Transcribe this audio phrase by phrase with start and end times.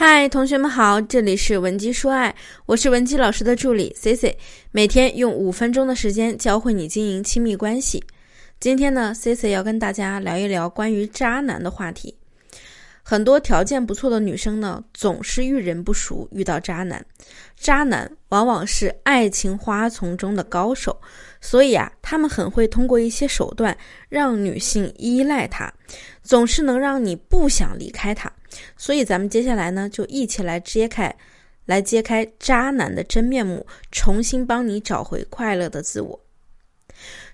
[0.00, 2.32] 嗨，同学们好，这里是文姬说爱，
[2.66, 4.38] 我是文姬老师的助理 C C，
[4.70, 8.00] 每天用五分钟的时间教会你经营亲密关系。
[8.60, 12.14] 今天呢，C C 要跟大家聊一聊关于渣男的话题。
[13.02, 17.04] 很多条件不错的女生呢，总是遇人不淑，遇到渣男。
[17.56, 20.96] 渣男往往是爱情花丛中的高手，
[21.40, 23.76] 所以啊，他们很会通过一些手段
[24.08, 25.72] 让女性依赖他，
[26.22, 28.32] 总是能让你不想离开他。
[28.76, 31.14] 所以咱们接下来呢，就一起来揭开，
[31.66, 36.18] 来揭开渣男的真面目，重新帮你找回快乐的自我。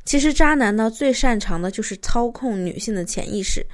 [0.05, 3.65] 其实渣男呢，最擅长的就是操控女性的潜意识。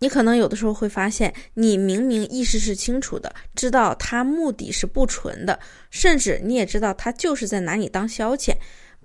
[0.00, 5.58] 你可能有的时候会发现，你明明意识是清楚的，知道他目的是不纯的，
[5.90, 8.52] 甚至你也知道他就是在拿你当消遣，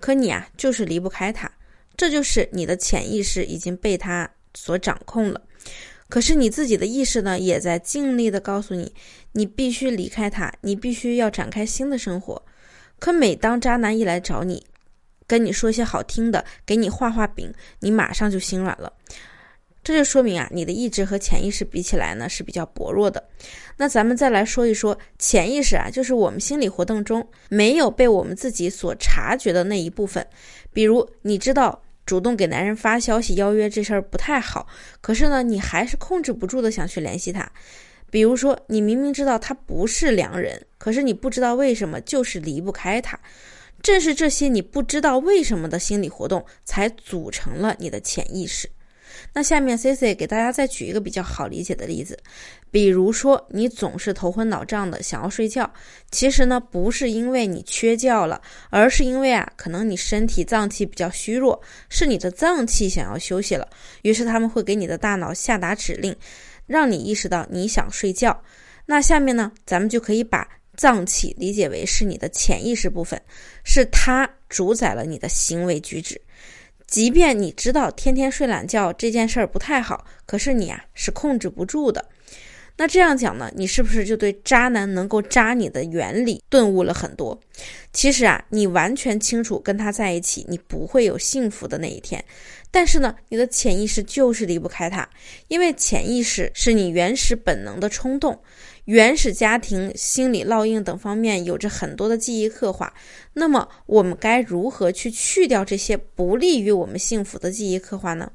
[0.00, 1.50] 可你啊就是离不开他，
[1.96, 5.40] 这就是你的潜意识已经被他所掌控了。
[6.08, 8.94] 可是你自己的意识呢，也在尽力的告诉你，
[9.32, 12.42] 你必须离开他，你必须要展开新的生活。
[12.98, 14.64] 可每当渣男一来找你，
[15.26, 18.92] 跟你说些好听的，给你画画饼，你马上就心软了。
[19.88, 23.26] 这就说明啊，你的意志和潜意识比起来呢是比较薄弱的。
[23.78, 30.26] 那咱们再来说一说潜意识啊，就是我们心理活动中没有被我们自己所察觉的那一部分。
[30.74, 34.66] 比如，你知道主动给男人发消息邀约这事儿不太好，
[35.00, 37.50] 可是呢，你还是控制不住的想去联系他。
[38.10, 43.18] 比如说，你明明知道他不是良人，可是你不知道为什么就是离不开他。
[43.80, 48.68] 正是这些你不知道为什么的心理活动，才组成了你的潜意识。
[49.32, 52.18] 那下面 C C 给大家再举一个比较好理解的例子，
[52.70, 55.70] 比如说你总是头昏脑胀的想要睡觉，
[56.10, 63.68] 其实呢不是因为你缺觉了，而是因为啊可能你身体脏器比较虚弱，是你的脏器想要休息了，
[64.02, 66.14] 于是他们会给你的大脑下达指令，
[66.66, 68.42] 让你意识到你想睡觉。
[68.86, 73.20] 那下面呢咱们就可以把脏器理解为是你的潜意识部分，
[73.64, 76.20] 是它主宰了你的行为举止。
[76.88, 82.08] 即便你知道天天睡懒觉这件事儿不太好，可是你啊是控制不住的。
[82.78, 87.38] 那这样讲呢，你是不是就对渣男能够渣你的原理顿悟了很多？
[87.92, 92.24] 其实啊，你完全清楚跟他在一起你不会有幸福的那一天，
[92.70, 95.08] 但是呢，你的潜意识就是离不开他，
[95.48, 98.40] 因为潜意识是你原始本能的冲动。
[98.84, 102.94] 原始家庭、心理烙印等方面有着很多的记忆刻画，
[103.34, 108.30] 那么我们该如何去去掉这些不利于我们幸福的记忆刻画呢？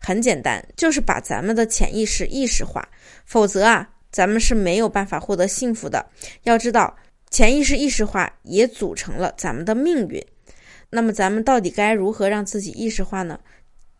[0.00, 2.88] 很简单，就是把咱们的潜意识意识化，
[3.24, 6.06] 否则啊，咱们是没有办法获得幸福的。
[6.42, 6.96] 要知道，
[7.30, 10.24] 潜意识意识化也组成了咱们的命运。
[10.90, 13.40] 那么，咱们到底该如何让自己意识化呢？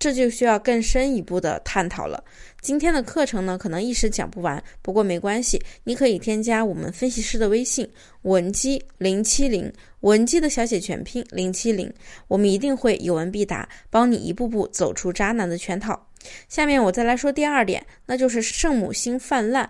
[0.07, 2.23] 这就需要更深一步的探讨了。
[2.61, 7.91] 今天的课程呢，可能一时讲不完，不过没关系，你可以添加我们分析师的微信
[8.23, 9.73] 文姬零七零，
[10.03, 11.93] 文姬的小写全拼零七零，
[12.29, 16.01] 我们一定会有问必答，帮你一步步走出渣男的圈套。
[16.49, 19.69] 下面我再来说第二点，那就是圣母心泛滥。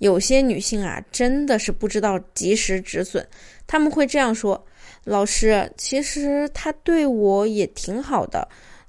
[0.00, 3.26] 有些女性啊，真的是不知道及时止损，
[3.66, 4.62] 他们会这样说
[5.04, 8.46] ：“老师，其实他对我也挺好的。”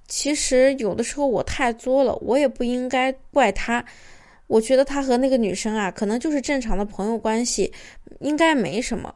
[0.10, 3.86] 其实有的时候我太作了，我也不应该怪他。
[4.48, 7.72] 我觉得他和那个女生啊，可能就是正常的朋友关系，
[8.20, 9.14] 应该没什么。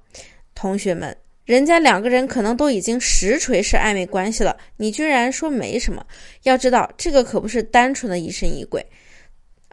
[0.54, 6.06] 同学们，人家两个人可能都已经实锤是暧昧关系了，你居然说没什么？
[6.44, 8.86] 要知道，这个可不是单纯的疑神疑鬼。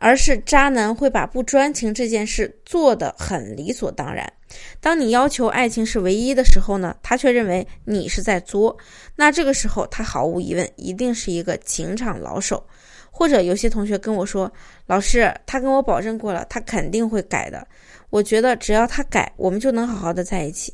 [0.00, 4.32] 而是渣男会把不专情这件事做得很理所当然。
[4.80, 8.76] 当你要求爱情是唯一的时候呢，他却认为你是在作。
[9.14, 12.66] 那这个时候，他毫无疑问一定是一个情场老手。
[13.12, 14.50] 或者有些同学跟我说
[14.86, 17.66] ：“老师，他跟我保证过了，他肯定会改的。
[18.08, 20.72] 我觉得只要他改，我们就能好好的在一起。”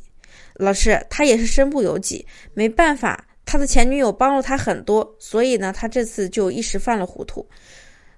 [0.54, 7.44] 老师，他也是身不由己，没办法，他的前女友帮了他很多，所以呢，他这次就一时犯了糊涂。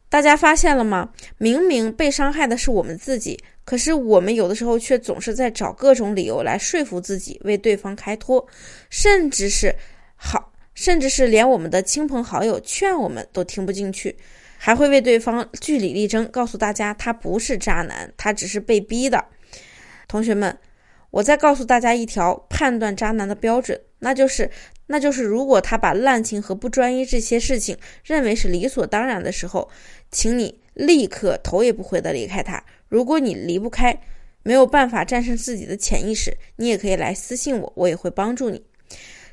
[0.08, 1.10] 大家发现了吗？
[1.36, 8.46] 明明被伤害的是我们自己，可是我们有的时候却总是在找各种理由来说服自己，为对方开脱，
[8.88, 9.74] 甚至是
[10.16, 14.16] 好，甚至是连我们的亲朋好友劝我们都听不进去，
[14.56, 19.22] 还会为对方据理力争，告诉大家他不是渣男，他只是被逼的。
[20.08, 20.56] 同学们，
[21.10, 23.78] 我再告诉大家一条判断渣男的标准。
[24.00, 24.50] 那就是，
[24.86, 29.68] 那就是，如果他把滥情和不专一这些事情认为是理所当然的时候，
[30.10, 32.62] 请你立刻头也不回的离开他。
[32.88, 34.00] 如果你离不开，
[34.42, 38.62] 没有办法战胜自己的潜意识，你也可以来私信我，我也会帮助你。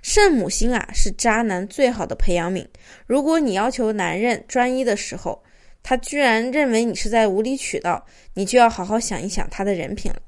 [0.01, 2.65] 圣母心啊，是渣男最好的培养皿。
[3.07, 5.41] 如果你要求男人专一的时候，
[5.81, 10.19] 他居然认为你是在无理取闹，你就要好好想一想他的人品了。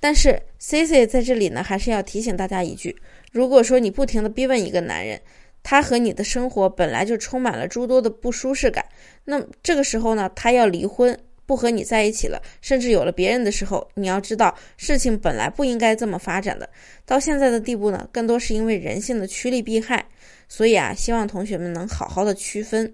[0.00, 2.96] 但是 C C 在这里呢，还是要提醒大家一句：
[3.32, 5.20] 如果说你不停的逼问一个男人，
[5.62, 8.84] 他和你的生活本来就充满了诸多的不舒适感，
[9.24, 16.68] 那这个时候呢，他要离婚，不和你在一起了，甚至有了别人的时候，你要知道事情本来不应该这么发展的。
[17.04, 20.04] 到现在的地步呢，更多是因为人性的趋利避害。
[20.48, 22.90] 所以啊，希望同学们能好好的区分。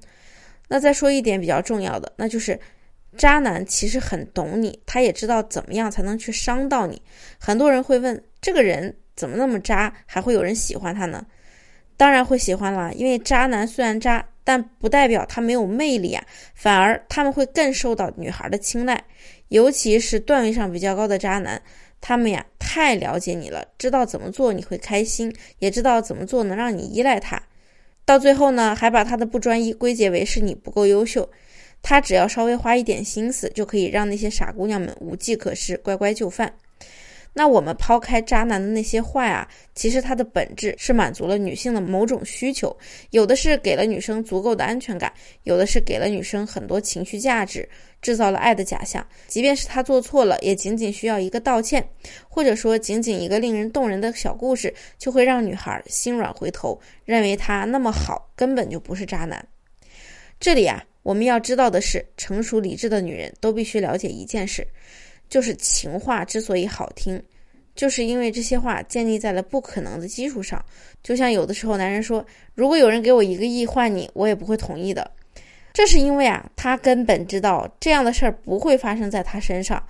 [0.69, 2.59] 那再说一点比较重要的，那就是。
[3.17, 7.01] 渣男其实很懂你，他也知道怎么样才能去伤到你。
[7.39, 11.25] 很多人会问，这个人怎么那么渣，还会有人喜欢他呢？
[11.97, 16.25] 当然会喜欢啦，因为渣男虽然渣，但不代表他没有魅力啊，
[16.55, 19.03] 反而他们会更受到女孩的青睐。
[19.49, 21.63] 尤其是段位上比较高的渣男，
[22.01, 27.41] 他们呀太了解你了，知道怎么做你会开心，也知道怎么做能让你依赖他。
[28.05, 31.31] 到最后呢，还把他的不专一归结为是你不够优秀。
[31.85, 36.51] 他只要稍微花一点心思，就可以让那些傻姑娘们无计可施，乖乖就范。
[37.37, 42.75] 那我们抛开渣男的那些坏啊，其实他的本质是满足了女性的某种需求，
[43.11, 47.69] 有的是给了女生足够的安全感，有的是给了女生很多情绪价值，
[48.01, 49.07] 制造了爱的假象。
[49.27, 51.87] 即便是他做错了，也仅仅需要一个道歉，
[52.29, 59.45] 或者说仅仅一个令人动人的小故事，就会让女孩心软回头，认为他那么好，根本就不是渣男。
[60.41, 60.83] 这里啊。
[61.05, 64.67] 我们要知道的是，成熟理智的女人都必须了解一件事，
[65.29, 67.23] 就是情话之所以好听，
[67.77, 70.65] 就是因为这些话建立在了不可能的基础上。
[71.03, 72.25] 就像有的时候男人说
[72.57, 75.09] ：“如果有人给我一个亿换你，我也不会同意的。”
[75.75, 79.81] 这是因为啊，他根本知道这样的事儿不会发生在他身上。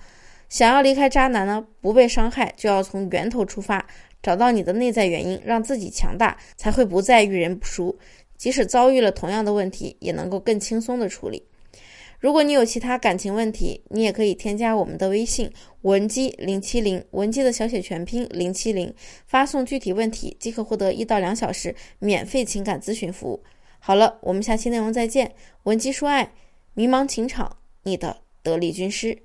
[0.49, 3.85] 想要离开渣男呢，不被伤害，就要从源头出发，
[4.21, 7.97] 找到你的内在原因，让自己强大，才会不再遇人不淑。
[8.37, 11.43] 即使遭遇了同样的问题，也能够更轻松的处理。
[12.19, 15.51] 如果你有其他感情问题，你也可以添加我们的微信
[15.81, 18.91] 文姬零七零，文姬的小写全拼零七零，
[19.27, 23.43] 发送具体问题即可获得一到两小时免费情感咨询服务。
[23.79, 25.31] 好了，我们下期内容再见。
[25.63, 26.31] 文姬说爱，
[26.73, 29.15] 迷茫情场，你的得力军师。